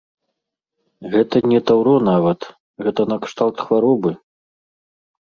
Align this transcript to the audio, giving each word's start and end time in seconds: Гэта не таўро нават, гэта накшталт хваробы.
Гэта 1.15 1.35
не 1.51 1.59
таўро 1.69 1.95
нават, 2.09 2.39
гэта 2.87 3.01
накшталт 3.13 3.57
хваробы. 3.71 4.11